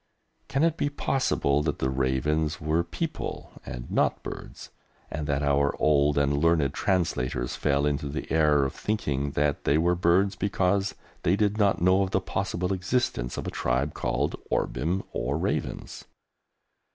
Can 0.47 0.63
it 0.63 0.77
be 0.77 0.89
possible 0.89 1.61
that 1.61 1.77
the 1.77 1.91
ravens 1.91 2.59
were 2.59 2.81
people 2.83 3.51
and 3.67 3.91
not 3.91 4.23
birds, 4.23 4.71
and 5.11 5.27
that 5.27 5.43
our 5.43 5.79
old 5.79 6.17
and 6.17 6.35
learned 6.39 6.73
translators 6.73 7.55
fell 7.55 7.85
into 7.85 8.07
the 8.09 8.25
error 8.31 8.65
of 8.65 8.73
thinking 8.73 9.33
that 9.33 9.63
they 9.63 9.77
were 9.77 9.93
birds, 9.93 10.35
because 10.35 10.95
they 11.21 11.35
did 11.35 11.59
not 11.59 11.83
know 11.83 12.01
of 12.01 12.09
the 12.09 12.19
possible 12.19 12.73
existence 12.73 13.37
of 13.37 13.45
a 13.45 13.51
tribe 13.51 13.93
called 13.93 14.35
"Orbim" 14.49 15.03
or 15.11 15.37
"Ravens"? 15.37 16.05